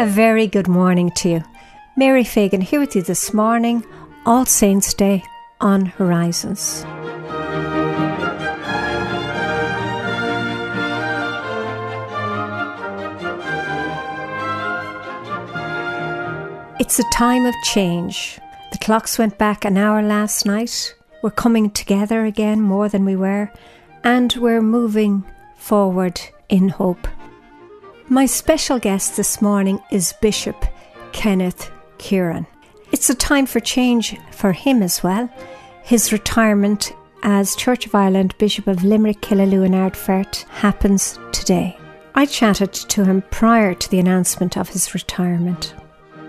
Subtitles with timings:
[0.00, 1.44] A very good morning to you.
[1.96, 3.84] Mary Fagan here with you this morning,
[4.24, 5.24] All Saints' Day
[5.60, 6.84] on Horizons.
[16.78, 18.38] It's a time of change.
[18.70, 20.94] The clocks went back an hour last night.
[21.24, 23.50] We're coming together again more than we were,
[24.04, 25.24] and we're moving
[25.56, 27.08] forward in hope.
[28.10, 30.64] My special guest this morning is Bishop
[31.12, 32.46] Kenneth Kearon.
[32.90, 35.28] It's a time for change for him as well.
[35.82, 36.90] His retirement
[37.22, 41.76] as Church of Ireland Bishop of Limerick, Killaloe, and Ardfert happens today.
[42.14, 45.74] I chatted to him prior to the announcement of his retirement.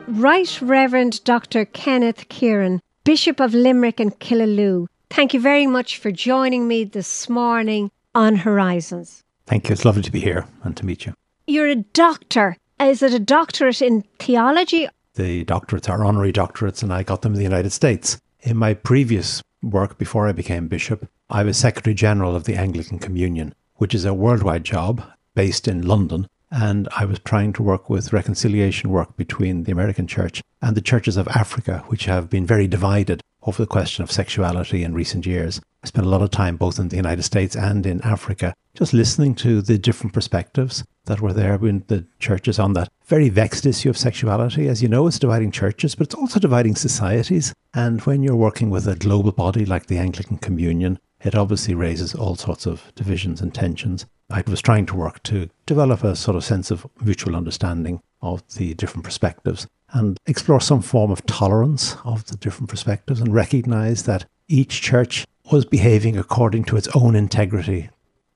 [0.10, 1.64] Right Reverend Dr.
[1.64, 7.30] Kenneth Kearon, Bishop of Limerick and Killaloe, thank you very much for joining me this
[7.30, 9.24] morning on Horizons.
[9.46, 9.74] Thank you.
[9.74, 11.14] It's lovely to be here and to meet you.
[11.50, 12.58] You're a doctor.
[12.80, 14.88] Is it a doctorate in theology?
[15.16, 18.20] The doctorates are honorary doctorates, and I got them in the United States.
[18.42, 23.00] In my previous work before I became bishop, I was Secretary General of the Anglican
[23.00, 26.28] Communion, which is a worldwide job based in London.
[26.52, 30.82] And I was trying to work with reconciliation work between the American church and the
[30.82, 35.26] churches of Africa, which have been very divided over the question of sexuality in recent
[35.26, 35.60] years.
[35.84, 38.94] I spent a lot of time both in the United States and in Africa just
[38.94, 43.66] listening to the different perspectives that were there in the churches on that very vexed
[43.66, 44.68] issue of sexuality.
[44.68, 47.54] As you know, it's dividing churches, but it's also dividing societies.
[47.74, 52.14] And when you're working with a global body like the Anglican Communion, it obviously raises
[52.14, 54.06] all sorts of divisions and tensions.
[54.30, 58.44] I was trying to work to develop a sort of sense of mutual understanding of
[58.56, 64.04] the different perspectives and explore some form of tolerance of the different perspectives and recognize
[64.04, 67.90] that each church was behaving according to its own integrity.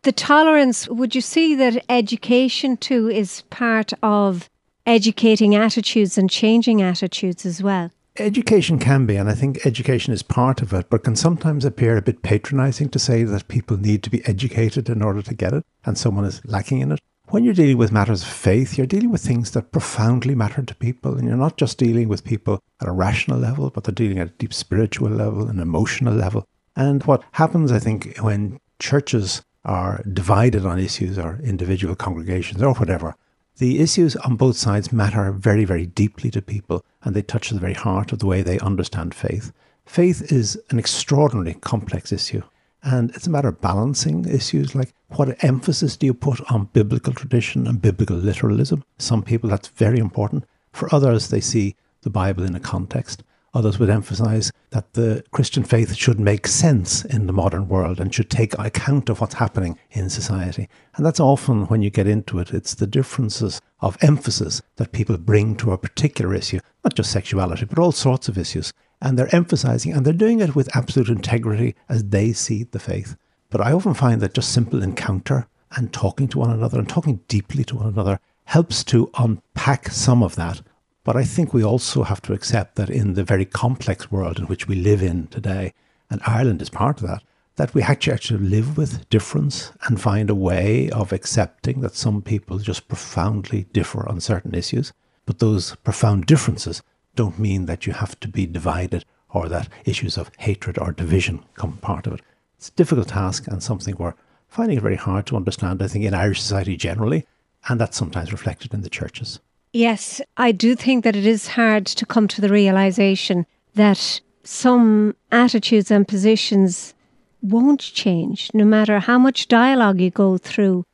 [0.04, 4.50] The tolerance, would you see that education too is part of
[4.86, 7.92] educating attitudes and changing attitudes as well?
[8.18, 11.98] Education can be, and I think education is part of it, but can sometimes appear
[11.98, 15.54] a bit patronizing to say that people need to be educated in order to get
[15.54, 17.00] it, and someone is lacking in it.
[17.30, 20.76] When you're dealing with matters of faith, you're dealing with things that profoundly matter to
[20.76, 24.20] people, and you're not just dealing with people at a rational level, but they're dealing
[24.20, 26.46] at a deep spiritual level, an emotional level.
[26.76, 32.74] And what happens, I think, when churches are divided on issues or individual congregations or
[32.74, 33.16] whatever,
[33.58, 37.60] the issues on both sides matter very, very deeply to people and they touch the
[37.60, 39.54] very heart of the way they understand faith.
[39.86, 42.42] Faith is an extraordinarily complex issue
[42.84, 47.14] and it's a matter of balancing issues like what emphasis do you put on biblical
[47.14, 48.84] tradition and biblical literalism?
[48.98, 50.46] Some people that's very important.
[50.74, 53.24] For others, they see the Bible in a context.
[53.56, 58.14] Others would emphasize that the Christian faith should make sense in the modern world and
[58.14, 60.68] should take account of what's happening in society.
[60.96, 65.18] And that's often when you get into it, it's the differences of emphasis that people
[65.18, 68.74] bring to a particular issue, not just sexuality, but all sorts of issues.
[69.02, 73.16] And they're emphasizing, and they're doing it with absolute integrity as they see the faith.
[73.52, 77.20] But I often find that just simple encounter and talking to one another and talking
[77.28, 80.62] deeply to one another helps to unpack some of that
[81.04, 84.46] but I think we also have to accept that in the very complex world in
[84.46, 85.74] which we live in today,
[86.10, 87.24] and Ireland is part of that,
[87.56, 92.22] that we actually actually live with difference and find a way of accepting that some
[92.22, 94.94] people just profoundly differ on certain issues.
[95.26, 96.82] But those profound differences
[97.16, 101.44] don't mean that you have to be divided or that issues of hatred or division
[101.56, 102.22] come part of it.
[102.58, 104.16] It's a difficult task and something we're
[104.48, 107.26] finding it very hard to understand, I think, in Irish society generally,
[107.68, 109.40] and that's sometimes reflected in the churches.
[109.74, 115.16] Yes, I do think that it is hard to come to the realization that some
[115.32, 116.94] attitudes and positions
[117.42, 120.86] won't change no matter how much dialogue you go through.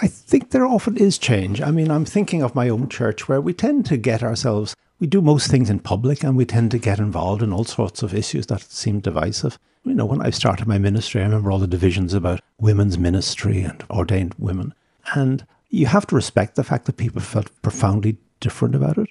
[0.00, 1.60] I think there often is change.
[1.60, 5.08] I mean, I'm thinking of my own church where we tend to get ourselves, we
[5.08, 8.14] do most things in public and we tend to get involved in all sorts of
[8.14, 9.58] issues that seem divisive.
[9.84, 13.62] You know, when I started my ministry, I remember all the divisions about women's ministry
[13.62, 14.72] and ordained women.
[15.14, 19.08] And you have to respect the fact that people felt profoundly different about it.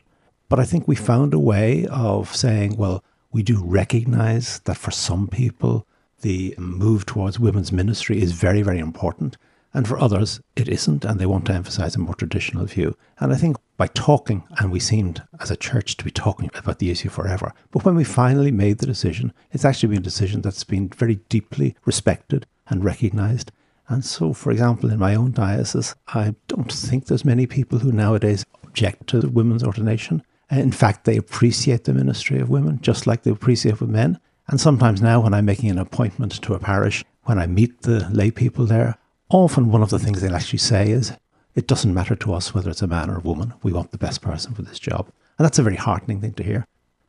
[0.50, 4.92] But I think we found a way of saying, well, we do recognize that for
[4.92, 5.86] some people,
[6.22, 9.38] the move towards women's ministry is very, very important.
[9.74, 12.98] And for others, it isn't, and they want to emphasize a more traditional view.
[13.20, 16.80] And I think by talking, and we seemed as a church to be talking about
[16.80, 20.42] the issue forever, but when we finally made the decision, it's actually been a decision
[20.42, 23.52] that's been very deeply respected and recognized.
[23.90, 27.92] And so, for example, in my own diocese, I don't think there's many people who
[27.92, 30.24] nowadays object to women's ordination.
[30.52, 34.20] In fact, they appreciate the ministry of women just like they appreciate with men.
[34.48, 38.08] And sometimes now, when I'm making an appointment to a parish, when I meet the
[38.12, 38.98] lay people there,
[39.30, 41.14] often one of the things they'll actually say is,
[41.56, 43.54] It doesn't matter to us whether it's a man or a woman.
[43.64, 45.12] We want the best person for this job.
[45.38, 46.66] And that's a very heartening thing to hear.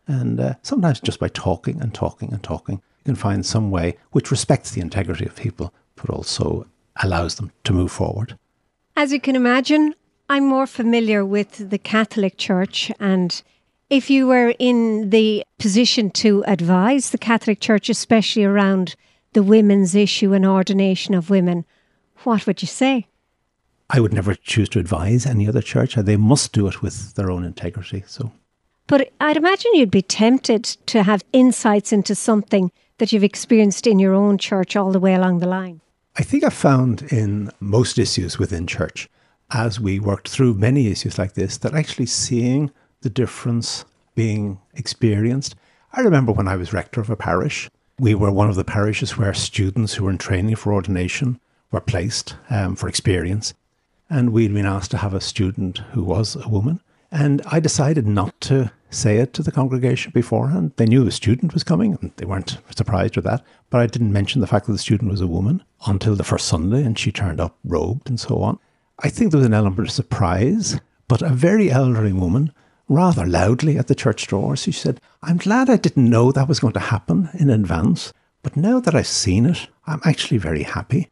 [0.06, 3.96] And uh, sometimes just by talking and talking and talking, you can find some way
[4.10, 6.66] which respects the integrity of people, but also
[7.02, 8.36] allows them to move forward.
[8.96, 9.94] As you can imagine,
[10.28, 12.90] I'm more familiar with the Catholic Church.
[13.00, 13.42] And
[13.88, 18.94] if you were in the position to advise the Catholic Church, especially around
[19.32, 21.64] the women's issue and ordination of women,
[22.24, 23.06] what would you say?
[23.88, 25.94] I would never choose to advise any other church.
[25.96, 28.04] They must do it with their own integrity.
[28.06, 28.30] So,
[28.86, 33.98] but I'd imagine you'd be tempted to have insights into something that you've experienced in
[33.98, 35.80] your own church all the way along the line.
[36.16, 39.08] I think I found in most issues within church,
[39.52, 42.70] as we worked through many issues like this, that actually seeing
[43.00, 43.84] the difference
[44.14, 45.54] being experienced.
[45.92, 49.16] I remember when I was rector of a parish, we were one of the parishes
[49.16, 51.40] where students who were in training for ordination
[51.70, 53.54] were placed um, for experience
[54.10, 56.80] and we'd been asked to have a student who was a woman.
[57.12, 60.72] And I decided not to say it to the congregation beforehand.
[60.76, 63.44] They knew a student was coming and they weren't surprised with that.
[63.70, 66.46] But I didn't mention the fact that the student was a woman until the first
[66.46, 68.58] Sunday and she turned up robed and so on.
[68.98, 72.52] I think there was an element of surprise, but a very elderly woman,
[72.88, 76.60] rather loudly at the church door, she said, I'm glad I didn't know that was
[76.60, 81.08] going to happen in advance, but now that I've seen it, I'm actually very happy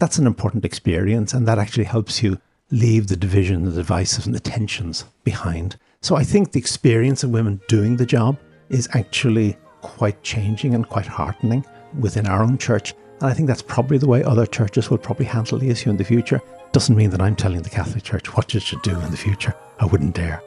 [0.00, 2.40] that's an important experience, and that actually helps you
[2.70, 5.76] leave the division, the divisive, and the tensions behind.
[6.02, 8.38] So I think the experience of women doing the job
[8.70, 11.62] is actually quite changing and quite heartening
[11.98, 12.94] within our own church.
[13.20, 15.98] And I think that's probably the way other churches will probably handle the issue in
[15.98, 16.40] the future.
[16.72, 19.54] Doesn't mean that I'm telling the Catholic Church what it should do in the future.
[19.78, 20.42] I wouldn't dare.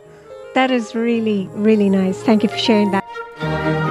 [0.55, 2.23] That is really, really nice.
[2.23, 3.82] Thank you for sharing that.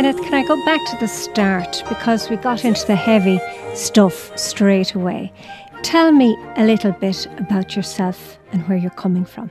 [0.00, 3.38] Kenneth, can I go back to the start because we got into the heavy
[3.74, 5.30] stuff straight away.
[5.82, 9.50] Tell me a little bit about yourself and where you're coming from.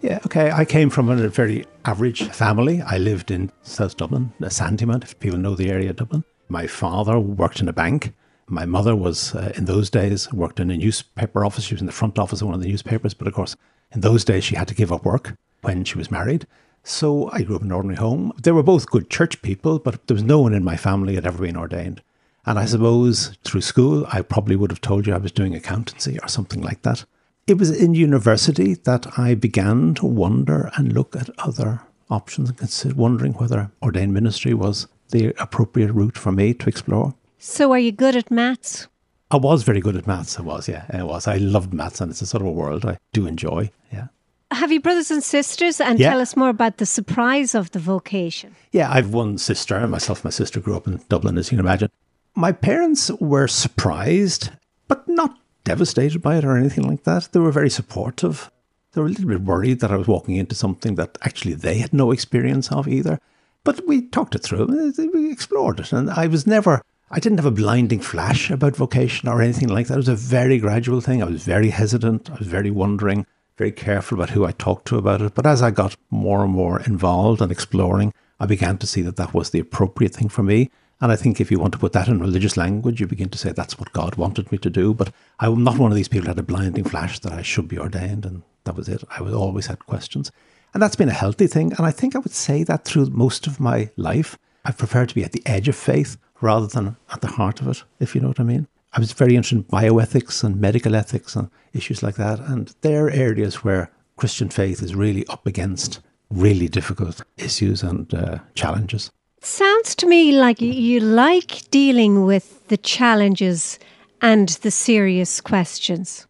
[0.00, 0.50] Yeah, okay.
[0.50, 2.80] I came from a very average family.
[2.80, 6.24] I lived in South Dublin, Sandymount, if people know the area of Dublin.
[6.48, 8.14] My father worked in a bank.
[8.46, 11.64] My mother was, uh, in those days, worked in a newspaper office.
[11.64, 13.12] She was in the front office of one of the newspapers.
[13.12, 13.54] But of course,
[13.92, 16.46] in those days, she had to give up work when she was married.
[16.82, 18.32] So I grew up in an ordinary home.
[18.42, 21.26] They were both good church people, but there was no one in my family had
[21.26, 22.02] ever been ordained.
[22.46, 26.18] And I suppose through school, I probably would have told you I was doing accountancy
[26.22, 27.04] or something like that.
[27.46, 32.58] It was in university that I began to wonder and look at other options and
[32.58, 37.14] consider wondering whether ordained ministry was the appropriate route for me to explore.
[37.38, 38.88] So, are you good at maths?
[39.30, 40.38] I was very good at maths.
[40.38, 41.26] I was, yeah, I was.
[41.26, 43.70] I loved maths, and it's a sort of a world I do enjoy.
[43.92, 44.08] Yeah.
[44.50, 45.80] Have you brothers and sisters?
[45.80, 46.10] And yeah.
[46.10, 48.56] tell us more about the surprise of the vocation.
[48.72, 49.86] Yeah, I've one sister.
[49.86, 51.90] Myself, my sister grew up in Dublin, as you can imagine.
[52.34, 54.50] My parents were surprised,
[54.86, 57.28] but not devastated by it or anything like that.
[57.32, 58.50] They were very supportive.
[58.92, 61.78] They were a little bit worried that I was walking into something that actually they
[61.78, 63.20] had no experience of either.
[63.64, 64.94] But we talked it through.
[65.12, 65.92] We explored it.
[65.92, 66.80] And I was never,
[67.10, 69.94] I didn't have a blinding flash about vocation or anything like that.
[69.94, 71.22] It was a very gradual thing.
[71.22, 72.30] I was very hesitant.
[72.30, 73.26] I was very wondering
[73.58, 75.34] very careful about who I talked to about it.
[75.34, 79.16] But as I got more and more involved and exploring, I began to see that
[79.16, 80.70] that was the appropriate thing for me.
[81.00, 83.38] And I think if you want to put that in religious language, you begin to
[83.38, 84.94] say that's what God wanted me to do.
[84.94, 87.68] But I'm not one of these people who had a blinding flash that I should
[87.68, 89.02] be ordained, and that was it.
[89.10, 90.32] I always had questions.
[90.72, 91.72] And that's been a healthy thing.
[91.72, 95.14] And I think I would say that through most of my life, I prefer to
[95.14, 98.20] be at the edge of faith rather than at the heart of it, if you
[98.20, 98.68] know what I mean.
[98.98, 102.40] I was very interested in bioethics and medical ethics and issues like that.
[102.40, 106.00] And they're areas where Christian faith is really up against
[106.30, 109.12] really difficult issues and uh, challenges.
[109.40, 113.78] Sounds to me like you like dealing with the challenges
[114.20, 116.26] and the serious questions.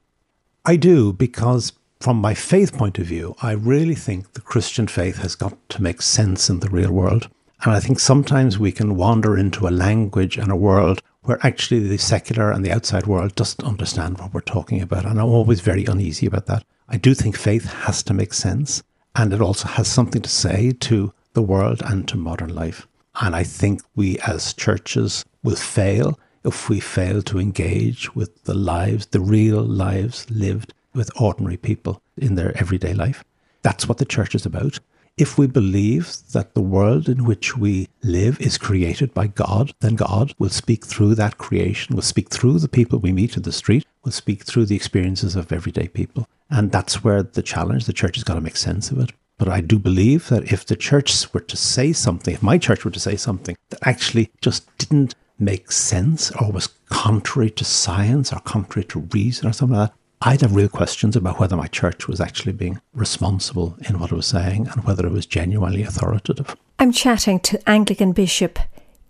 [0.66, 5.16] I do, because from my faith point of view, I really think the Christian faith
[5.22, 7.30] has got to make sense in the real world.
[7.62, 11.86] And I think sometimes we can wander into a language and a world where actually
[11.86, 15.04] the secular and the outside world doesn't understand what we're talking about.
[15.04, 16.64] And I'm always very uneasy about that.
[16.88, 18.82] I do think faith has to make sense
[19.14, 22.86] and it also has something to say to the world and to modern life.
[23.20, 28.54] And I think we as churches will fail if we fail to engage with the
[28.54, 33.22] lives, the real lives lived with ordinary people in their everyday life.
[33.60, 34.78] That's what the church is about.
[35.18, 39.96] If we believe that the world in which we live is created by God, then
[39.96, 43.50] God will speak through that creation, will speak through the people we meet in the
[43.50, 46.28] street, will speak through the experiences of everyday people.
[46.50, 49.10] And that's where the challenge, the church has got to make sense of it.
[49.38, 52.84] But I do believe that if the church were to say something, if my church
[52.84, 58.32] were to say something that actually just didn't make sense or was contrary to science
[58.32, 61.68] or contrary to reason or something like that, I'd have real questions about whether my
[61.68, 65.82] church was actually being responsible in what it was saying and whether it was genuinely
[65.84, 66.56] authoritative.
[66.80, 68.58] I'm chatting to Anglican Bishop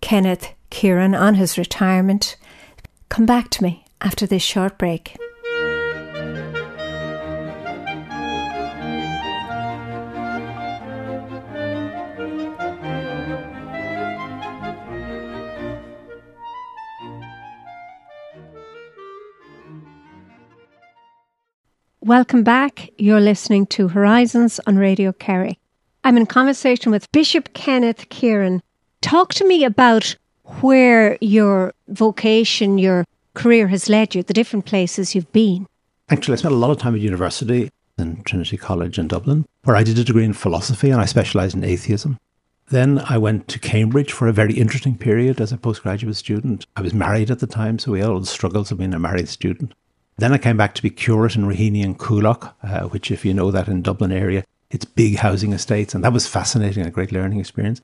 [0.01, 2.35] Kenneth Kearon on his retirement.
[3.09, 5.17] Come back to me after this short break.
[22.09, 22.89] Welcome back.
[22.97, 25.59] You're listening to Horizons on Radio Kerry.
[26.03, 28.61] I'm in conversation with Bishop Kenneth Kearon.
[29.01, 30.15] Talk to me about
[30.61, 35.67] where your vocation, your career has led you, the different places you've been.
[36.09, 39.75] Actually, I spent a lot of time at university in Trinity College in Dublin, where
[39.75, 42.17] I did a degree in philosophy and I specialised in atheism.
[42.69, 46.65] Then I went to Cambridge for a very interesting period as a postgraduate student.
[46.75, 48.99] I was married at the time, so we had all the struggles of being a
[48.99, 49.75] married student.
[50.19, 53.33] Then I came back to be curate in Raheny and Coolock, uh, which, if you
[53.33, 56.93] know that in Dublin area, it's big housing estates, and that was fascinating, and a
[56.93, 57.81] great learning experience.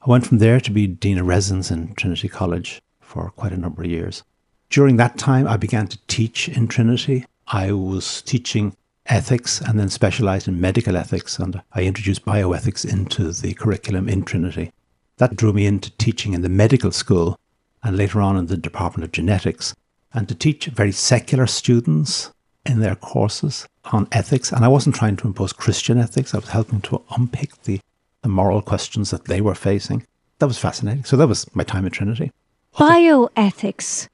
[0.00, 3.58] I went from there to be Dean of Residence in Trinity College for quite a
[3.58, 4.22] number of years.
[4.70, 7.26] During that time, I began to teach in Trinity.
[7.48, 8.74] I was teaching
[9.04, 14.24] ethics and then specialized in medical ethics, and I introduced bioethics into the curriculum in
[14.24, 14.72] Trinity.
[15.18, 17.38] That drew me into teaching in the medical school
[17.82, 19.74] and later on in the Department of Genetics
[20.14, 22.32] and to teach very secular students
[22.64, 24.52] in their courses on ethics.
[24.52, 27.80] And I wasn't trying to impose Christian ethics, I was helping to unpick the,
[28.22, 30.06] the moral questions that they were facing.
[30.38, 31.04] That was fascinating.
[31.04, 32.32] So that was my time at Trinity.
[32.76, 34.08] Bioethics.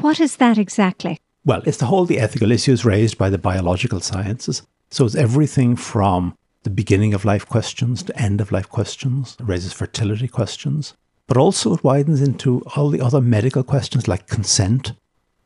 [0.00, 1.20] What is that exactly?
[1.44, 4.62] Well, it's the whole the ethical issues raised by the biological sciences.
[4.90, 9.44] So it's everything from the beginning of life questions to end of life questions, it
[9.44, 10.94] raises fertility questions,
[11.26, 14.92] but also it widens into all the other medical questions like consent,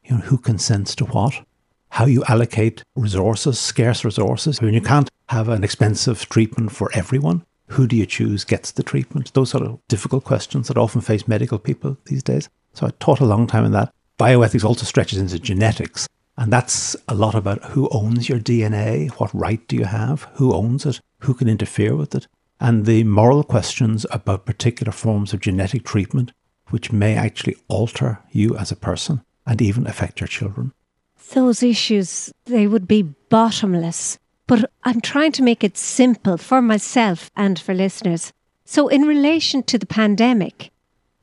[0.08, 1.44] you know, who consents to what,
[1.90, 4.58] how you allocate resources, scarce resources.
[4.60, 7.44] I mean, you can't have an expensive treatment for everyone.
[7.68, 9.32] Who do you choose gets the treatment?
[9.34, 12.48] Those sort of difficult questions that often face medical people these days.
[12.72, 13.92] So I taught a long time in that.
[14.18, 16.08] Bioethics also stretches into genetics.
[16.38, 20.54] And that's a lot about who owns your DNA, what right do you have, who
[20.54, 22.28] owns it, who can interfere with it,
[22.60, 26.32] and the moral questions about particular forms of genetic treatment,
[26.68, 30.72] which may actually alter you as a person and even affect your children.
[31.32, 34.18] Those issues, they would be bottomless.
[34.46, 38.32] But I'm trying to make it simple for myself and for listeners.
[38.64, 40.70] So, in relation to the pandemic,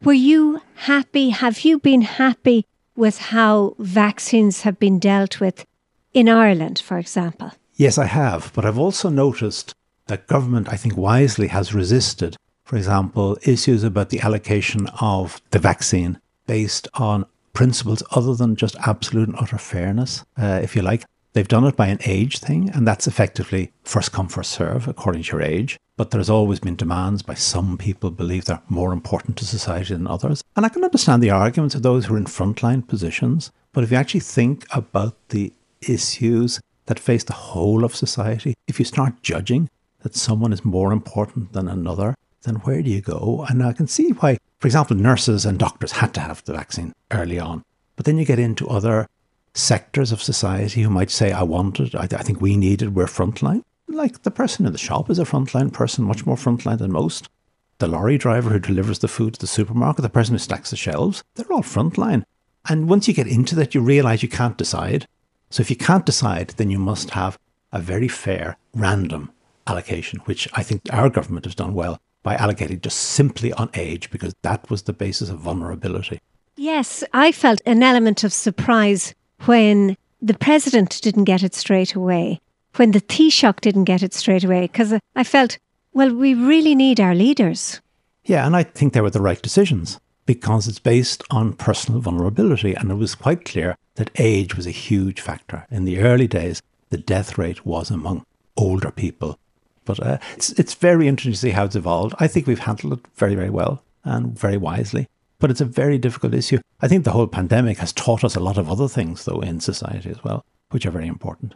[0.03, 1.29] were you happy?
[1.29, 2.65] Have you been happy
[2.95, 5.65] with how vaccines have been dealt with
[6.13, 7.51] in Ireland, for example?
[7.75, 8.51] Yes, I have.
[8.53, 9.73] But I've also noticed
[10.07, 15.59] that government, I think, wisely has resisted, for example, issues about the allocation of the
[15.59, 21.05] vaccine based on principles other than just absolute and utter fairness, uh, if you like.
[21.33, 25.23] They've done it by an age thing, and that's effectively first come, first serve, according
[25.23, 25.77] to your age.
[25.97, 30.07] But there's always been demands by some people believe they're more important to society than
[30.07, 30.43] others.
[30.55, 33.51] And I can understand the arguments of those who are in frontline positions.
[33.73, 38.79] But if you actually think about the issues that face the whole of society, if
[38.79, 39.69] you start judging
[40.03, 43.45] that someone is more important than another, then where do you go?
[43.49, 46.91] And I can see why, for example, nurses and doctors had to have the vaccine
[47.11, 47.63] early on.
[47.95, 49.07] But then you get into other
[49.53, 52.89] sectors of society who might say, I want it, I, I think we need it,
[52.89, 53.61] we're frontline.
[53.87, 57.29] Like the person in the shop is a frontline person, much more frontline than most.
[57.77, 60.77] The lorry driver who delivers the food to the supermarket, the person who stacks the
[60.77, 62.23] shelves, they're all frontline.
[62.67, 65.05] And once you get into that, you realize you can't decide.
[65.51, 67.37] So if you can't decide, then you must have
[67.71, 69.31] a very fair, random
[69.67, 74.09] allocation, which I think our government has done well by allocating just simply on age
[74.09, 76.19] because that was the basis of vulnerability.
[76.57, 79.13] Yes, I felt an element of surprise
[79.45, 82.41] when the president didn't get it straight away,
[82.77, 85.59] when the Taoiseach didn't get it straight away, because I felt,
[85.93, 87.79] well, we really need our leaders.
[88.23, 92.73] Yeah, and I think they were the right decisions because it's based on personal vulnerability.
[92.73, 95.67] And it was quite clear that age was a huge factor.
[95.69, 98.25] In the early days, the death rate was among
[98.57, 99.37] older people
[99.85, 102.15] but uh, it's it's very interesting to see how it's evolved.
[102.19, 105.07] I think we've handled it very very well and very wisely.
[105.39, 106.59] But it's a very difficult issue.
[106.81, 109.59] I think the whole pandemic has taught us a lot of other things, though, in
[109.59, 111.55] society as well, which are very important.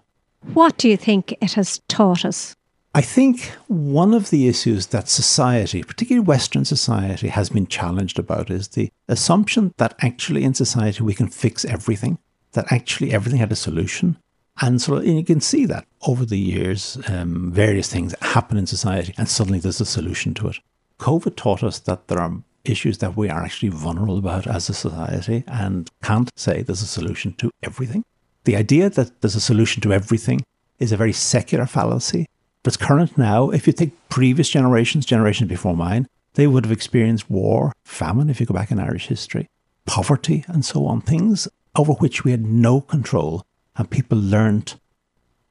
[0.53, 2.55] What do you think it has taught us?
[2.95, 8.49] I think one of the issues that society, particularly Western society, has been challenged about
[8.49, 12.17] is the assumption that actually in society we can fix everything,
[12.53, 14.17] that actually everything had a solution,
[14.61, 18.67] And so and you can see that over the years, um, various things happen in
[18.67, 20.57] society, and suddenly there's a solution to it.
[20.99, 24.73] COVID taught us that there are issues that we are actually vulnerable about as a
[24.73, 28.03] society and can't say there's a solution to everything.
[28.43, 30.43] The idea that there's a solution to everything
[30.77, 32.27] is a very secular fallacy,
[32.63, 33.49] but it's current now.
[33.49, 38.39] If you take previous generations, generations before mine, they would have experienced war, famine, if
[38.39, 39.47] you go back in Irish history,
[39.85, 43.43] poverty, and so on, things over which we had no control.
[43.79, 44.75] And people learned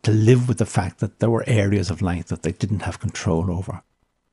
[0.02, 3.00] to live with the fact that there were areas of life that they didn't have
[3.00, 3.82] control over.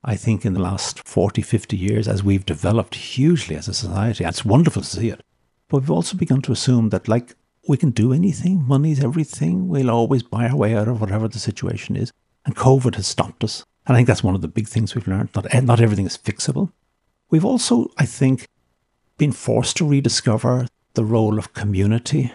[0.03, 4.25] I think in the last 40, 50 years, as we've developed hugely as a society,
[4.25, 5.23] it's wonderful to see it.
[5.69, 7.35] But we've also begun to assume that, like,
[7.69, 11.39] we can do anything, money's everything, we'll always buy our way out of whatever the
[11.39, 12.11] situation is.
[12.45, 13.63] And COVID has stopped us.
[13.87, 15.29] And I think that's one of the big things we've learned.
[15.33, 16.73] Not, eh, not everything is fixable.
[17.29, 18.45] We've also, I think,
[19.17, 22.33] been forced to rediscover the role of community.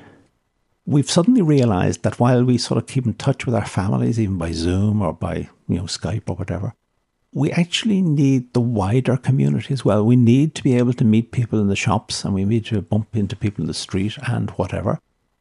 [0.90, 4.38] We've suddenly realized that while we sort of keep in touch with our families, even
[4.38, 6.74] by Zoom or by, you know, Skype or whatever,
[7.32, 10.04] we actually need the wider community as well.
[10.04, 12.82] We need to be able to meet people in the shops and we need to
[12.82, 14.98] bump into people in the street and whatever.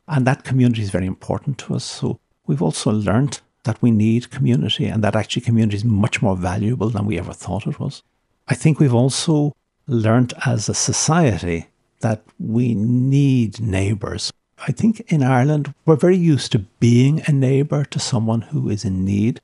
[0.08, 1.84] And that community is very important to us.
[1.84, 6.38] So we've also learned that we need community and that actually community is much more
[6.38, 8.04] valuable than we ever thought it was.
[8.48, 9.56] I think we've also
[9.88, 11.70] learned as a society
[12.02, 14.32] that we need neighbours.
[14.68, 18.84] I think in Ireland, we're very used to being a neighbour to someone who is
[18.84, 19.40] in need.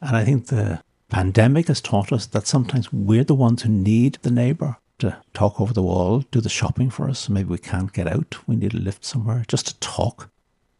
[0.00, 4.18] And I think the pandemic has taught us that sometimes we're the ones who need
[4.22, 7.28] the neighbour to talk over the wall, do the shopping for us.
[7.28, 8.36] Maybe we can't get out.
[8.46, 10.30] We need a lift somewhere just to talk.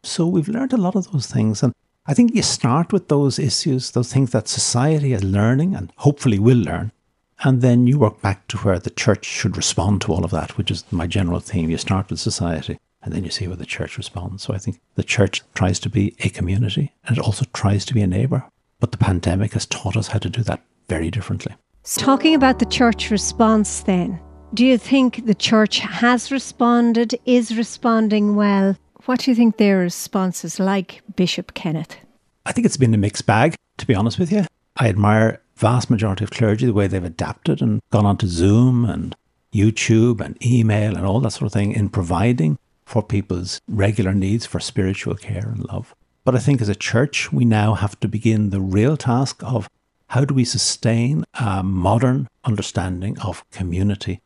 [0.02, 1.62] So we've learned a lot of those things.
[1.62, 1.72] And
[2.06, 6.38] I think you start with those issues, those things that society is learning and hopefully
[6.38, 6.92] will learn.
[7.40, 10.56] And then you work back to where the church should respond to all of that,
[10.56, 11.68] which is my general theme.
[11.68, 14.42] You start with society and then you see where the church responds.
[14.42, 17.94] So I think the church tries to be a community and it also tries to
[17.94, 18.44] be a neighbour.
[18.80, 21.54] But the pandemic has taught us how to do that very differently.
[21.84, 24.18] Talking about the church response, then,
[24.54, 28.76] do you think the church has responded, is responding well?
[29.04, 31.96] What do you think their response is like, Bishop Kenneth?
[32.44, 34.46] I think it's been a mixed bag, to be honest with you.
[34.76, 39.14] I admire vast majority of clergy the way they've adapted and gone onto Zoom and
[39.54, 44.46] YouTube and email and all that sort of thing in providing for people's regular needs
[44.46, 45.94] for spiritual care and love.
[46.24, 49.68] But I think as a church, we now have to begin the real task of
[50.08, 54.22] how do we sustain a modern understanding of community?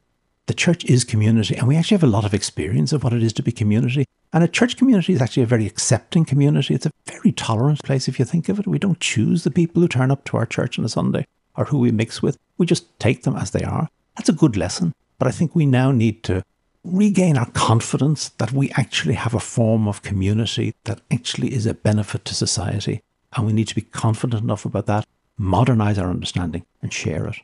[0.46, 3.22] The church is community, and we actually have a lot of experience of what it
[3.22, 4.04] is to be community.
[4.32, 6.74] And a church community is actually a very accepting community.
[6.74, 8.66] It's a very tolerant place if you think of it.
[8.66, 11.66] We don't choose the people who turn up to our church on a Sunday or
[11.66, 12.36] who we mix with.
[12.58, 13.88] We just take them as they are.
[14.16, 14.92] That's a good lesson.
[15.18, 16.42] But I think we now need to
[16.84, 21.74] regain our confidence that we actually have a form of community that actually is a
[21.74, 23.02] benefit to society.
[23.36, 27.36] And we need to be confident enough about that, modernize our understanding, and share it.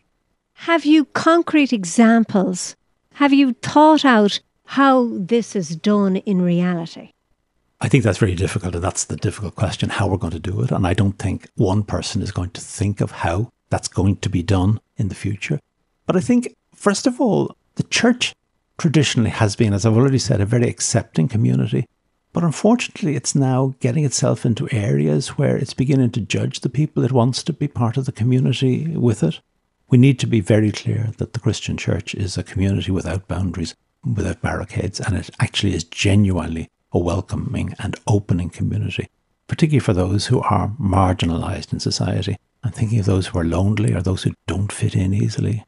[0.54, 2.74] Have you concrete examples?
[3.14, 7.10] Have you thought out how this is done in reality?
[7.80, 10.62] I think that's very difficult, and that's the difficult question how we're going to do
[10.62, 10.70] it.
[10.70, 14.30] And I don't think one person is going to think of how that's going to
[14.30, 15.60] be done in the future.
[16.06, 18.34] But I think, first of all, the church
[18.78, 21.86] traditionally has been, as I've already said, a very accepting community.
[22.32, 27.02] But unfortunately, it's now getting itself into areas where it's beginning to judge the people
[27.02, 29.40] it wants to be part of the community with it.
[29.88, 33.74] We need to be very clear that the Christian church is a community without boundaries,
[34.04, 39.08] without barricades, and it actually is genuinely a welcoming and opening community,
[39.46, 42.36] particularly for those who are marginalized in society.
[42.62, 45.64] I'm thinking of those who are lonely or those who don't fit in easily.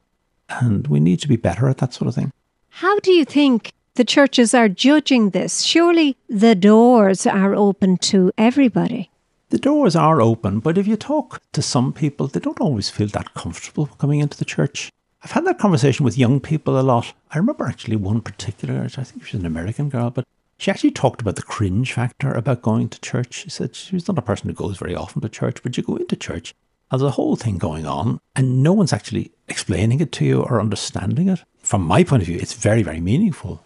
[0.48, 2.32] And we need to be better at that sort of thing.
[2.70, 5.62] How do you think the churches are judging this?
[5.62, 9.10] Surely the doors are open to everybody.
[9.50, 13.08] The doors are open, but if you talk to some people, they don't always feel
[13.08, 14.92] that comfortable coming into the church.
[15.24, 17.12] I've had that conversation with young people a lot.
[17.32, 20.26] I remember actually one particular, I think she was an American girl, but
[20.58, 23.34] she actually talked about the cringe factor about going to church.
[23.34, 25.96] She said she's not a person who goes very often to church, but you go
[25.96, 26.54] into church,
[26.90, 30.60] there's a whole thing going on, and no one's actually explaining it to you or
[30.60, 33.62] understanding it from my point of view, it's very, very meaningful.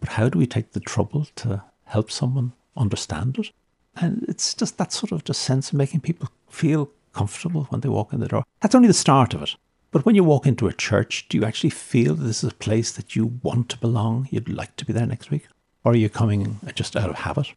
[0.00, 3.52] But how do we take the trouble to help someone understand it?
[3.94, 7.88] And it's just that sort of just sense of making people feel comfortable when they
[7.88, 8.42] walk in the door.
[8.60, 9.54] That's only the start of it.
[9.92, 12.56] But when you walk into a church, do you actually feel that this is a
[12.56, 14.26] place that you want to belong?
[14.32, 15.46] You'd like to be there next week?
[15.84, 17.52] Or are you coming just out of habit?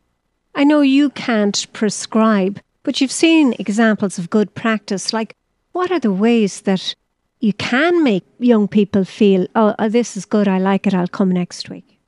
[0.53, 5.11] I know you can't prescribe, but you've seen examples of good practice.
[5.11, 5.35] Like,
[5.71, 6.93] what are the ways that
[7.41, 11.07] you can make young people feel, oh, oh, this is good, I like it, I'll
[11.07, 11.99] come next week?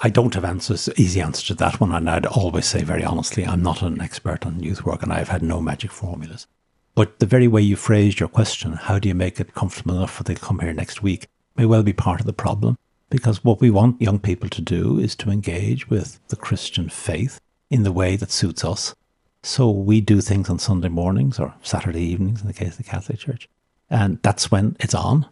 [0.00, 1.92] I don't have answers, easy answer to that one.
[1.92, 5.28] And I'd always say very honestly, I'm not an expert on youth work and I've
[5.28, 6.46] had no magic formulas.
[6.94, 10.12] But the very way you phrased your question, how do you make it comfortable enough
[10.12, 12.76] for they come here next week, may well be part of the problem.
[13.08, 17.40] Because what we want young people to do is to engage with the Christian faith
[17.70, 18.94] in the way that suits us.
[19.42, 22.84] So we do things on Sunday mornings or Saturday evenings in the case of the
[22.84, 23.48] Catholic Church.
[23.92, 25.26] And that's when it's on.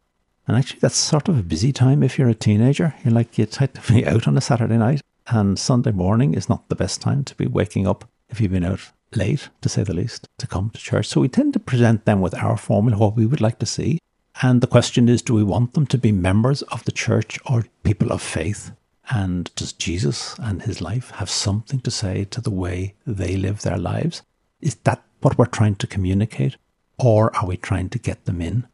[0.47, 2.95] And actually, that's sort of a busy time if you're a teenager.
[3.03, 6.49] You're like, you try to be out on a Saturday night, and Sunday morning is
[6.49, 9.83] not the best time to be waking up if you've been out late, to say
[9.83, 11.09] the least, to come to church.
[11.09, 13.99] So we tend to present them with our formula, what we would like to see.
[14.43, 17.65] And the question is do we want them to be members of the church or
[17.83, 18.73] people of faith?
[19.09, 23.63] And does Jesus and his life have something to say to the way they live
[23.63, 24.23] their lives?
[24.61, 26.57] Is that what we're trying to communicate?
[27.03, 28.67] Or are we trying to get them in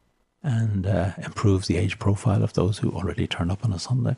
[0.42, 4.16] and uh, improve the age profile of those who already turn up on a Sunday?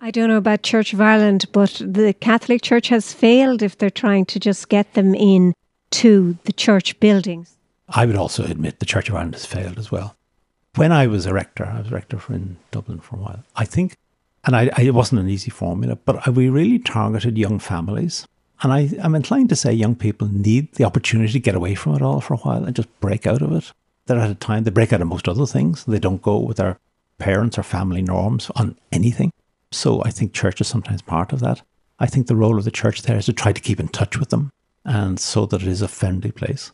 [0.00, 3.90] I don't know about Church of Ireland, but the Catholic Church has failed if they're
[3.90, 5.54] trying to just get them in
[5.92, 7.56] to the church buildings.
[7.88, 10.16] I would also admit the Church of Ireland has failed as well.
[10.74, 13.44] When I was a rector, I was rector for in Dublin for a while.
[13.54, 13.96] I think,
[14.44, 18.26] and I, I, it wasn't an easy formula, but we really targeted young families.
[18.64, 21.96] And I, I'm inclined to say young people need the opportunity to get away from
[21.96, 23.72] it all for a while and just break out of it.
[24.06, 25.84] They're at a time they break out of most other things.
[25.84, 26.78] They don't go with their
[27.18, 29.32] parents or family norms on anything.
[29.70, 31.60] So I think church is sometimes part of that.
[31.98, 34.18] I think the role of the church there is to try to keep in touch
[34.18, 34.50] with them
[34.82, 36.72] and so that it is a friendly place.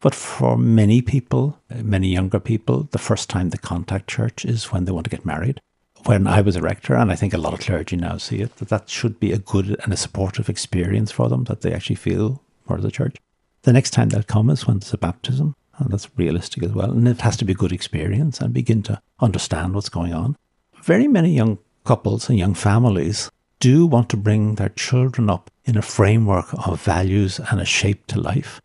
[0.00, 4.84] But for many people, many younger people, the first time they contact church is when
[4.84, 5.60] they want to get married.
[6.06, 8.56] When I was a rector, and I think a lot of clergy now see it,
[8.56, 11.96] that that should be a good and a supportive experience for them, that they actually
[11.96, 13.16] feel part of the church.
[13.62, 16.90] The next time they'll come is when there's a baptism, and that's realistic as well.
[16.90, 20.36] And it has to be a good experience and begin to understand what's going on.
[20.82, 25.78] Very many young couples and young families do want to bring their children up in
[25.78, 28.60] a framework of values and a shape to life.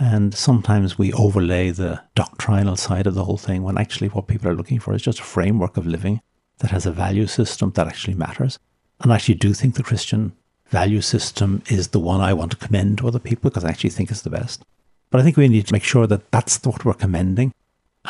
[0.00, 4.48] And sometimes we overlay the doctrinal side of the whole thing when actually what people
[4.48, 6.20] are looking for is just a framework of living
[6.62, 8.58] that has a value system that actually matters.
[9.00, 10.32] And I actually do think the Christian
[10.68, 13.90] value system is the one I want to commend to other people because I actually
[13.90, 14.64] think it's the best.
[15.10, 17.52] But I think we need to make sure that that's what we're commending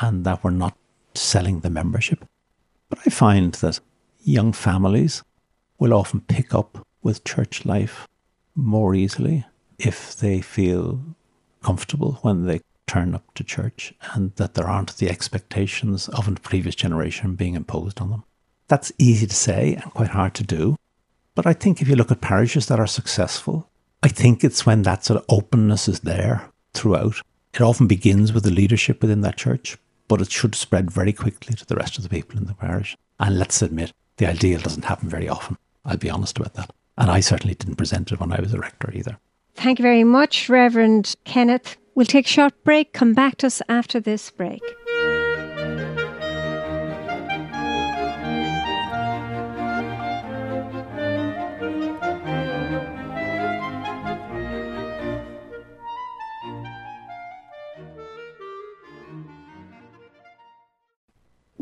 [0.00, 0.76] and that we're not
[1.14, 2.24] selling the membership.
[2.90, 3.80] But I find that
[4.22, 5.22] young families
[5.78, 8.06] will often pick up with church life
[8.54, 9.46] more easily
[9.78, 11.00] if they feel
[11.62, 16.32] comfortable when they turn up to church and that there aren't the expectations of a
[16.32, 18.24] previous generation being imposed on them.
[18.72, 20.76] That's easy to say and quite hard to do.
[21.34, 23.68] But I think if you look at parishes that are successful,
[24.02, 27.20] I think it's when that sort of openness is there throughout.
[27.52, 29.76] It often begins with the leadership within that church,
[30.08, 32.96] but it should spread very quickly to the rest of the people in the parish.
[33.20, 35.58] And let's admit, the ideal doesn't happen very often.
[35.84, 36.70] I'll be honest about that.
[36.96, 39.18] And I certainly didn't present it when I was a rector either.
[39.54, 41.76] Thank you very much, Reverend Kenneth.
[41.94, 44.62] We'll take a short break, come back to us after this break.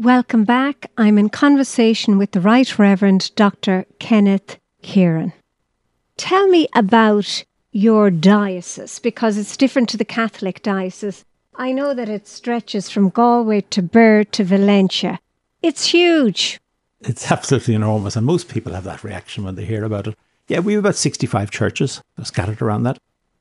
[0.00, 0.90] Welcome back.
[0.96, 3.84] I'm in conversation with the Right Reverend Dr.
[3.98, 5.34] Kenneth Kearon.
[6.16, 11.26] Tell me about your diocese because it's different to the Catholic diocese.
[11.56, 15.18] I know that it stretches from Galway to Birr to Valentia.
[15.60, 16.58] It's huge.
[17.02, 20.16] It's absolutely enormous, and most people have that reaction when they hear about it.
[20.48, 22.96] Yeah, we have about 65 churches scattered around that.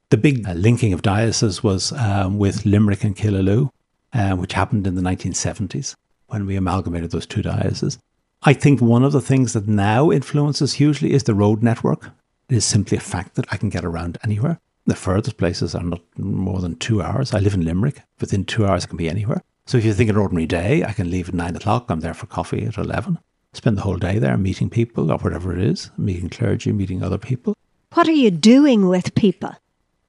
[0.09, 3.69] The big uh, linking of dioceses was um, with Limerick and Killaloe,
[4.11, 5.95] uh, which happened in the 1970s
[6.29, 7.99] when we amalgamated those two dioceses.
[8.43, 12.11] I think one of the things that now influences hugely is the road network.
[12.47, 14.59] It is simply a fact that I can get around anywhere.
[14.85, 17.33] The furthest places are not more than two hours.
[17.33, 18.01] I live in Limerick.
[18.19, 19.43] Within two hours, I can be anywhere.
[19.65, 21.85] So if you think an ordinary day, I can leave at nine o'clock.
[21.89, 23.19] I'm there for coffee at 11.
[23.53, 27.17] Spend the whole day there meeting people or whatever it is, meeting clergy, meeting other
[27.17, 27.55] people.
[27.93, 29.51] What are you doing with people?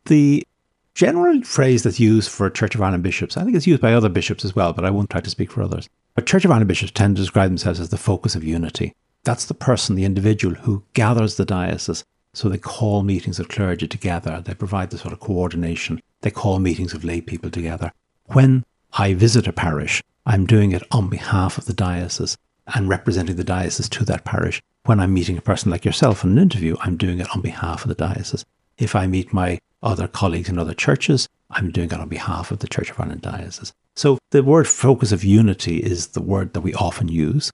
[0.07, 0.47] The
[0.95, 4.09] general phrase that's used for Church of Ireland bishops, I think it's used by other
[4.09, 6.69] bishops as well, but I won't try to speak for others, but Church of Ireland
[6.69, 8.95] bishops tend to describe themselves as the focus of unity.
[9.25, 12.05] That's the person, the individual who gathers the diocese.
[12.33, 14.41] So they call meetings of clergy together.
[14.45, 16.01] They provide the sort of coordination.
[16.21, 17.93] They call meetings of lay people together.
[18.27, 22.39] When I visit a parish, I'm doing it on behalf of the diocese
[22.75, 24.63] and representing the diocese to that parish.
[24.85, 27.83] When I'm meeting a person like yourself in an interview, I'm doing it on behalf
[27.83, 28.45] of the diocese.
[28.79, 32.61] If I meet my other colleagues in other churches, I'm doing it on behalf of
[32.61, 33.73] the Church of Ireland diocese.
[33.97, 37.51] So the word focus of unity is the word that we often use.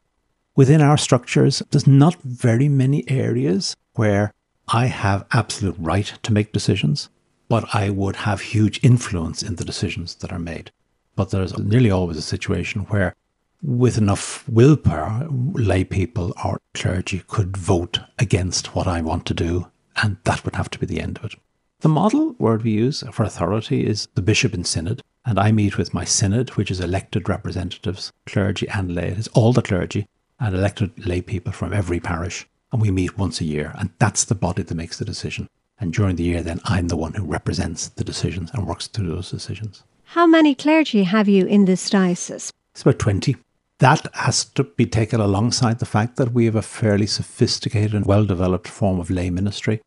[0.54, 4.32] Within our structures, there's not very many areas where
[4.68, 7.08] I have absolute right to make decisions,
[7.48, 10.70] but I would have huge influence in the decisions that are made.
[11.14, 13.14] But there's nearly always a situation where,
[13.62, 19.68] with enough willpower, lay people or clergy could vote against what I want to do,
[20.02, 21.34] and that would have to be the end of it.
[21.80, 25.76] The model word we use for authority is the bishop in synod, and I meet
[25.76, 29.08] with my synod, which is elected representatives, clergy and lay.
[29.08, 30.06] It is all the clergy
[30.40, 34.24] and elected lay people from every parish, and we meet once a year, and that's
[34.24, 35.50] the body that makes the decision.
[35.78, 39.08] And during the year, then I'm the one who represents the decisions and works through
[39.08, 39.84] those decisions.
[40.04, 42.50] How many clergy have you in this diocese?
[42.72, 43.36] It's about 20.
[43.80, 48.06] That has to be taken alongside the fact that we have a fairly sophisticated and
[48.06, 49.82] well developed form of lay ministry.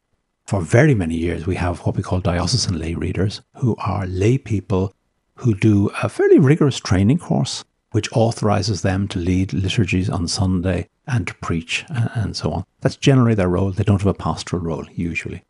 [0.49, 4.39] For very many years, we have what we call diocesan lay readers, who are lay
[4.39, 4.91] people
[5.35, 10.89] who do a fairly rigorous training course, which authorizes them to lead liturgies on Sunday
[11.05, 12.65] and to preach and so on.
[12.81, 13.69] That's generally their role.
[13.69, 15.43] They don't have a pastoral role, usually.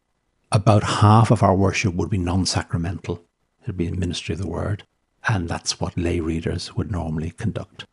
[0.52, 3.24] About half of our worship would be non sacramental,
[3.62, 4.84] it would be in ministry of the word,
[5.30, 7.86] and that's what lay readers would normally conduct.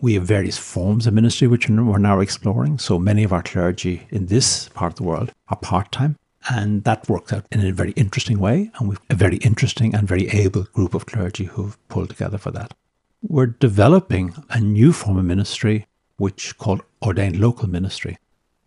[0.00, 2.80] We have various forms of ministry which we're now exploring.
[2.80, 6.16] So many of our clergy in this part of the world are part time,
[6.48, 8.70] and that works out in a very interesting way.
[8.78, 12.50] And we've a very interesting and very able group of clergy who've pulled together for
[12.52, 12.74] that.
[13.22, 18.18] We're developing a new form of ministry, which called ordained local ministry.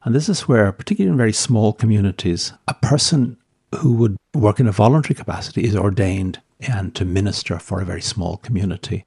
[0.04, 3.38] And this is where, particularly in very small communities, a person
[3.76, 8.02] who would work in a voluntary capacity is ordained and to minister for a very
[8.02, 9.06] small community.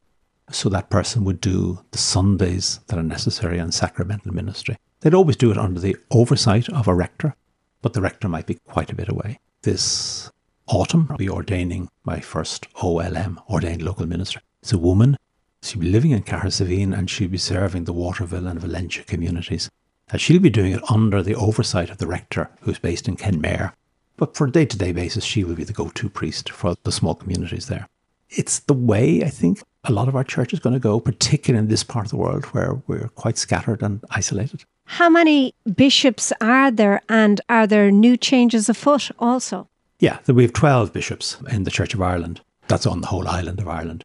[0.50, 4.76] So that person would do the Sundays that are necessary and sacramental ministry.
[5.00, 7.37] They'd always do it under the oversight of a rector,
[7.82, 9.38] but the rector might be quite a bit away.
[9.62, 10.30] This
[10.66, 14.40] autumn, I'll be ordaining my first OLM, ordained local minister.
[14.62, 15.16] It's a woman.
[15.62, 19.70] She'll be living in Cahersiveen and she'll be serving the Waterville and Valentia communities.
[20.10, 23.72] And she'll be doing it under the oversight of the rector, who's based in Kenmare.
[24.16, 26.76] But for a day to day basis, she will be the go to priest for
[26.82, 27.88] the small communities there.
[28.30, 31.62] It's the way I think a lot of our church is going to go, particularly
[31.62, 34.64] in this part of the world where we're quite scattered and isolated.
[34.90, 39.68] How many bishops are there, and are there new changes afoot also?
[40.01, 42.40] Yeah, we have 12 bishops in the Church of Ireland.
[42.68, 44.03] That's on the whole island of Ireland.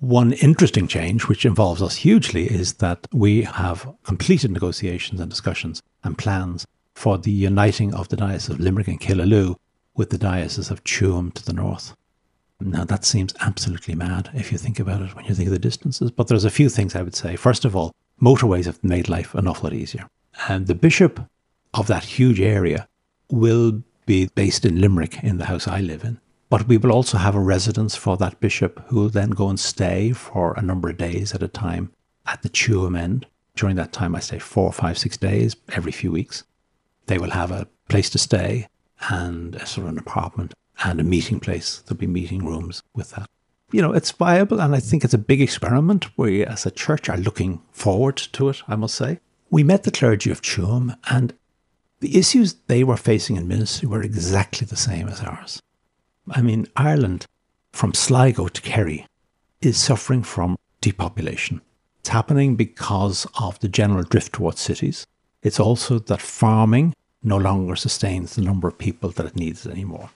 [0.00, 5.80] One interesting change, which involves us hugely, is that we have completed negotiations and discussions
[6.02, 9.56] and plans for the uniting of the Diocese of Limerick and Killaloe
[9.94, 11.94] with the Diocese of Tuam to the north.
[12.60, 15.58] Now, that seems absolutely mad if you think about it when you think of the
[15.58, 17.36] distances, but there's a few things I would say.
[17.36, 20.08] First of all, motorways have made life an awful lot easier.
[20.48, 21.20] And the bishop
[21.74, 22.88] of that huge area
[23.30, 26.20] will be based in Limerick in the house I live in.
[26.48, 29.58] But we will also have a residence for that bishop who will then go and
[29.58, 31.92] stay for a number of days at a time
[32.24, 33.26] at the Tuam end.
[33.56, 36.44] During that time, I stay four, five, six days every few weeks.
[37.06, 38.68] They will have a place to stay
[39.08, 41.78] and a sort of an apartment and a meeting place.
[41.80, 43.28] There'll be meeting rooms with that.
[43.72, 46.16] You know, it's viable, and I think it's a big experiment.
[46.16, 49.18] We, as a church, are looking forward to it, I must say.
[49.56, 51.32] We met the clergy of Tuam, and
[52.00, 55.62] the issues they were facing in ministry were exactly the same as ours.
[56.28, 57.24] I mean, Ireland,
[57.72, 59.06] from Sligo to Kerry,
[59.62, 61.62] is suffering from depopulation.
[62.00, 65.06] It's happening because of the general drift towards cities.
[65.42, 66.92] It's also that farming
[67.22, 70.10] no longer sustains the number of people that it needs anymore.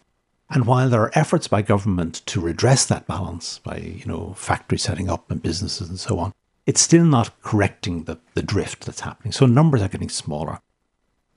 [0.51, 4.83] And while there are efforts by government to redress that balance by, you know, factories
[4.83, 6.35] setting up and businesses and so on,
[6.67, 9.33] it's still not correcting the, the drift that's happening.
[9.33, 10.61] So numbers are getting smaller.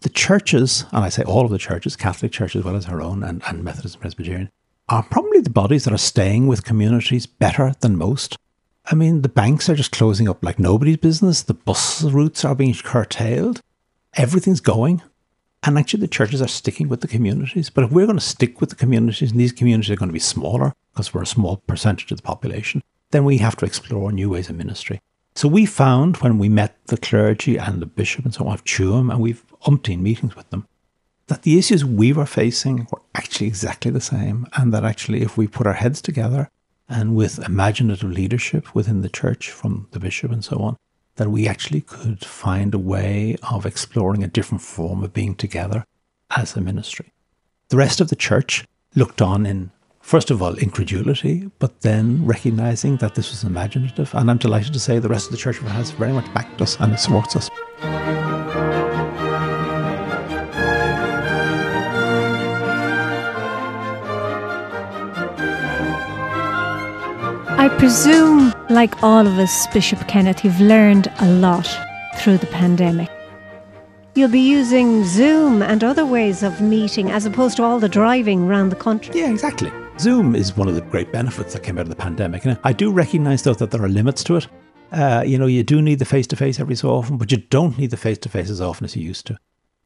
[0.01, 3.01] The churches, and I say all of the churches, Catholic Church as well as our
[3.01, 4.51] own, and, and Methodist and Presbyterian,
[4.89, 8.37] are probably the bodies that are staying with communities better than most.
[8.85, 11.41] I mean, the banks are just closing up like nobody's business.
[11.41, 13.61] The bus routes are being curtailed.
[14.15, 15.01] Everything's going.
[15.65, 17.69] And actually, the churches are sticking with the communities.
[17.69, 20.13] But if we're going to stick with the communities, and these communities are going to
[20.13, 24.11] be smaller because we're a small percentage of the population, then we have to explore
[24.11, 24.99] new ways of ministry.
[25.35, 28.63] So we found when we met the clergy and the bishop and so on of
[29.09, 30.67] and we've umpteen meetings with them,
[31.27, 34.45] that the issues we were facing were actually exactly the same.
[34.53, 36.49] And that actually, if we put our heads together
[36.87, 40.77] and with imaginative leadership within the church from the bishop and so on,
[41.15, 45.85] that we actually could find a way of exploring a different form of being together
[46.35, 47.11] as a ministry.
[47.69, 48.65] The rest of the church
[48.95, 49.71] looked on in,
[50.03, 54.13] first of all, incredulity, but then recognizing that this was imaginative.
[54.13, 56.61] And I'm delighted to say the rest of the church of has very much backed
[56.61, 57.49] us and supports us.
[67.57, 71.67] I presume, like all of us, Bishop Kenneth, you've learned a lot
[72.17, 73.09] through the pandemic.
[74.15, 78.43] You'll be using Zoom and other ways of meeting as opposed to all the driving
[78.43, 79.17] around the country.
[79.17, 79.71] Yeah, exactly.
[80.03, 82.43] Zoom is one of the great benefits that came out of the pandemic.
[82.43, 84.49] And I do recognize, though, that there are limits to it.
[84.91, 87.37] Uh, you know, you do need the face to face every so often, but you
[87.37, 89.37] don't need the face to face as often as you used to.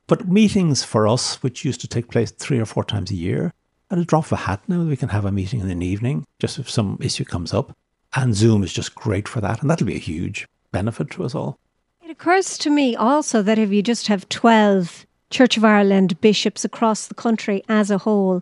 [0.07, 3.53] But meetings for us, which used to take place three or four times a year,
[3.91, 6.25] at a drop of a hat now, we can have a meeting in the evening
[6.39, 7.77] just if some issue comes up.
[8.15, 9.61] And Zoom is just great for that.
[9.61, 11.59] And that'll be a huge benefit to us all.
[12.03, 16.65] It occurs to me also that if you just have 12 Church of Ireland bishops
[16.65, 18.41] across the country as a whole,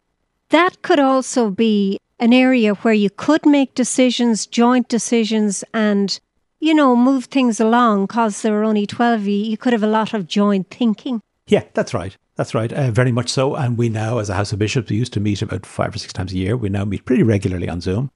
[0.50, 6.20] that could also be an area where you could make decisions, joint decisions, and,
[6.60, 9.36] you know, move things along because there are only 12 of you.
[9.36, 11.22] You could have a lot of joint thinking.
[11.48, 12.16] Yeah, that's right.
[12.36, 12.72] That's right.
[12.72, 13.56] Uh, very much so.
[13.56, 15.98] And we now, as a House of Bishops, we used to meet about five or
[15.98, 16.58] six times a year.
[16.58, 18.12] We now meet pretty regularly on Zoom.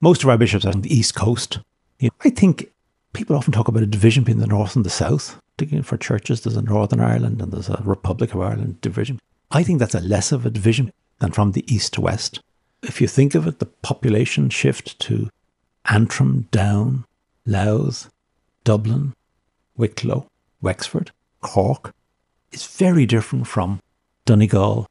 [0.00, 1.58] Most of our bishops are on the East Coast.
[1.98, 2.70] You know, I think
[3.12, 5.38] people often talk about a division between the North and the South.
[5.82, 9.18] For churches, there's a Northern Ireland and there's a Republic of Ireland division.
[9.50, 12.40] I think that's a less of a division than from the East to West.
[12.82, 15.28] If you think of it, the population shift to
[15.84, 17.04] Antrim, Down,
[17.46, 18.10] Louth,
[18.64, 19.14] Dublin,
[19.76, 20.26] Wicklow,
[20.60, 21.94] Wexford, Cork
[22.52, 23.80] is very different from
[24.24, 24.86] Donegal,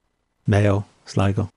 [0.48, 1.50] Mayo, Sligo,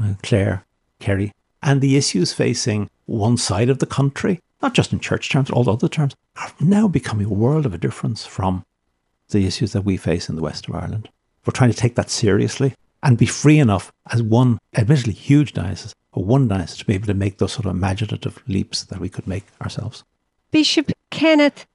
[0.00, 0.64] uh, Clare,
[0.98, 1.32] Kerry.
[1.62, 5.68] And the issues facing one side of the country, not just in church terms, all
[5.68, 8.64] other terms, are now becoming a world of a difference from
[9.30, 11.08] the issues that we face in the west of Ireland.
[11.44, 15.94] We're trying to take that seriously and be free enough as one, admittedly huge diocese,
[16.12, 19.08] or one diocese to be able to make those sort of imaginative leaps that we
[19.08, 20.04] could make ourselves.
[20.50, 21.66] Bishop Kenneth,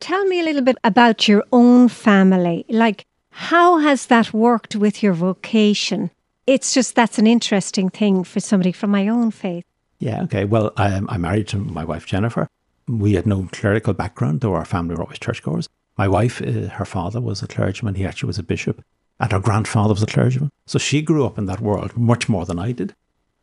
[0.00, 2.64] tell me a little bit about your own family.
[2.68, 6.10] Like, how has that worked with your vocation?
[6.46, 9.64] It's just that's an interesting thing for somebody from my own faith.
[10.00, 10.44] Yeah, okay.
[10.44, 12.48] Well, I'm, I'm married to my wife, Jennifer.
[12.88, 15.68] We had no clerical background, though our family were always churchgoers.
[15.96, 17.94] My wife, uh, her father was a clergyman.
[17.94, 18.82] He actually was a bishop.
[19.20, 20.50] And her grandfather was a clergyman.
[20.66, 22.94] So she grew up in that world much more than I did.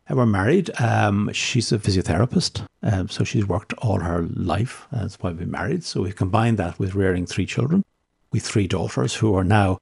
[0.08, 0.70] And we're married.
[0.80, 2.66] Um, she's a physiotherapist.
[2.82, 4.86] Um, so she's worked all her life.
[4.90, 5.84] That's why we're married.
[5.84, 7.84] So we combined that with rearing three children.
[8.32, 9.78] We three daughters who are now,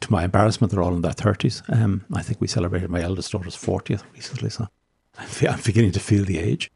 [0.00, 1.62] to my embarrassment, they're all in their 30s.
[1.74, 4.50] Um, I think we celebrated my eldest daughter's 40th recently.
[4.50, 4.68] So
[5.48, 6.70] I'm beginning to feel the age.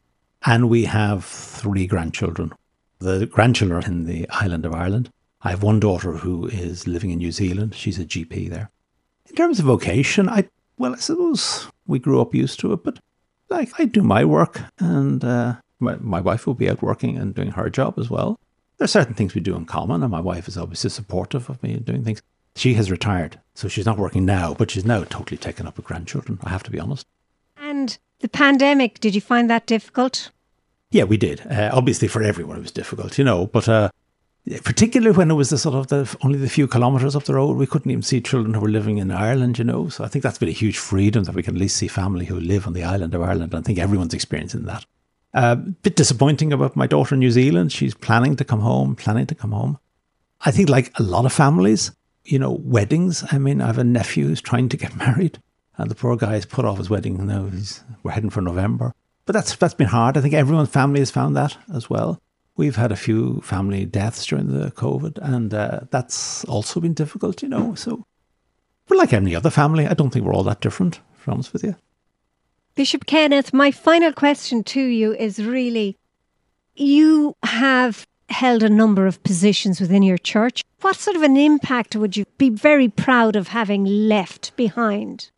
[0.45, 2.51] And we have three grandchildren.
[2.99, 5.11] The grandchildren in the island of Ireland.
[5.43, 7.75] I have one daughter who is living in New Zealand.
[7.75, 8.69] She's a GP there.
[9.29, 12.99] In terms of vocation, I well, I suppose we grew up used to it, but
[13.49, 17.35] like I do my work, and uh, my, my wife will be out working and
[17.35, 18.39] doing her job as well.
[18.77, 21.61] There are certain things we do in common, and my wife is obviously supportive of
[21.61, 22.21] me in doing things.
[22.55, 25.85] She has retired, so she's not working now, but she's now totally taken up with
[25.85, 26.39] grandchildren.
[26.43, 27.05] I have to be honest.
[27.57, 30.31] And the pandemic, did you find that difficult?
[30.89, 31.45] Yeah, we did.
[31.49, 33.45] Uh, obviously, for everyone, it was difficult, you know.
[33.45, 33.89] But uh,
[34.63, 37.57] particularly when it was the sort of the only the few kilometres up the road,
[37.57, 39.89] we couldn't even see children who were living in Ireland, you know.
[39.89, 42.25] So I think that's been a huge freedom that we can at least see family
[42.25, 43.53] who live on the island of Ireland.
[43.53, 44.85] I think everyone's experiencing that.
[45.33, 47.71] A uh, bit disappointing about my daughter in New Zealand.
[47.71, 49.77] She's planning to come home, planning to come home.
[50.43, 51.91] I think, like a lot of families,
[52.25, 53.23] you know, weddings.
[53.31, 55.39] I mean, I have a nephew who's trying to get married,
[55.77, 57.25] and the poor guy has put off his wedding.
[57.27, 58.93] Now he's we're heading for November.
[59.25, 60.17] But that's that's been hard.
[60.17, 62.19] I think everyone's family has found that as well.
[62.57, 67.41] We've had a few family deaths during the COVID, and uh, that's also been difficult,
[67.41, 67.75] you know.
[67.75, 68.05] So
[68.89, 69.87] we're like any other family.
[69.87, 71.75] I don't think we're all that different, to be honest with you.
[72.75, 75.97] Bishop Kenneth, my final question to you is really
[76.75, 80.63] you have held a number of positions within your church.
[80.81, 85.31] What sort of an impact would you be very proud of having left behind?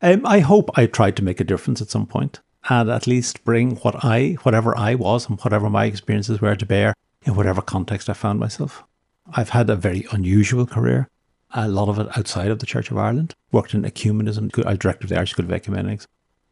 [0.00, 3.44] Um, I hope I tried to make a difference at some point and at least
[3.44, 7.62] bring what I, whatever I was and whatever my experiences were to bear in whatever
[7.62, 8.84] context I found myself.
[9.32, 11.08] I've had a very unusual career,
[11.52, 13.34] a lot of it outside of the Church of Ireland.
[13.52, 16.06] Worked in ecumenism, I directed the Irish School of Ecumenics.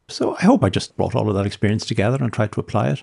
[0.09, 2.91] So I hope I just brought all of that experience together and tried to apply
[2.91, 3.03] it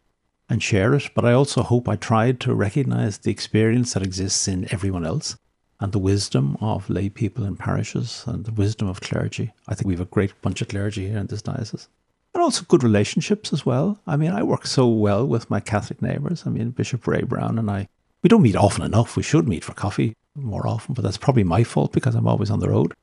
[0.49, 1.09] and share it.
[1.13, 5.35] But I also hope I tried to recognize the experience that exists in everyone else
[5.79, 9.51] and the wisdom of lay people in parishes and the wisdom of clergy.
[9.67, 11.89] I think we have a great bunch of clergy here in this diocese
[12.33, 13.99] and also good relationships as well.
[14.07, 16.43] I mean, I work so well with my Catholic neighbours.
[16.45, 17.87] I mean, Bishop Ray Browne and I,
[18.21, 19.15] we don't meet often enough.
[19.15, 22.49] We should meet for coffee more often, but that's probably my fault because I'm always
[22.49, 22.93] on the road.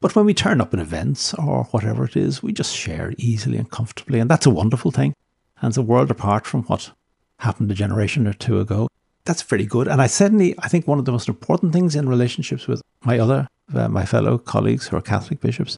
[0.00, 3.58] But when we turn up in events or whatever it is, we just share easily
[3.58, 5.14] and comfortably, and that's a wonderful thing.
[5.60, 6.92] And it's a world apart from what
[7.40, 8.88] happened a generation or two ago.
[9.26, 9.88] That's pretty good.
[9.88, 13.18] And I certainly, I think one of the most important things in relationships with my
[13.18, 15.76] other, uh, my fellow colleagues who are Catholic bishops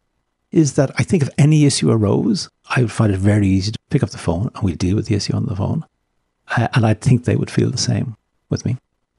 [0.53, 3.79] is that I think if any issue arose, I would find it very easy to
[3.91, 5.85] pick up the phone and we'd deal with the issue on the phone.
[6.57, 8.17] Uh, and I think they would feel the same
[8.51, 8.77] with me.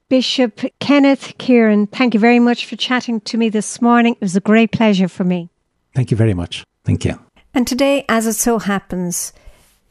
[0.08, 4.14] Bishop Kenneth Kearon, thank you very much for chatting to me this morning.
[4.14, 5.50] It was a great pleasure for me.
[5.94, 6.64] Thank you very much.
[6.84, 7.18] Thank you.
[7.52, 9.32] And today, as it so happens,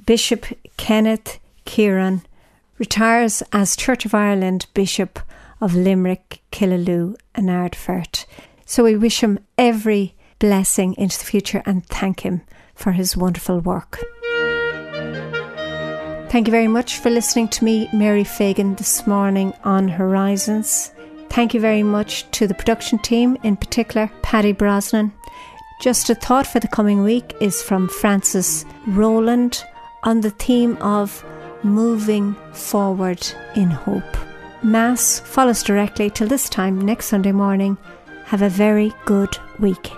[0.06, 0.46] Bishop
[0.78, 2.24] Kenneth Kearon
[2.78, 5.20] retires as Church of Ireland Bishop
[5.60, 8.26] of Limerick, Killaloe, and Ardfert.
[8.66, 10.14] So we wish him every
[10.44, 12.42] blessing into the future and thank him
[12.76, 13.98] for his wonderful work.
[16.28, 20.92] Thank you very much for listening to me, Mary Fagan, this morning on Horizons.
[21.30, 25.14] Thank you very much to the production team, in particular, Paddy Brosnan.
[25.80, 29.64] Just a thought for the coming week is from Francis Rowland
[30.04, 31.24] on the theme of
[31.64, 33.26] moving forward
[33.56, 34.18] in hope.
[34.62, 37.78] Mass follows directly till this time next Sunday morning.
[38.26, 39.94] Have a very good week.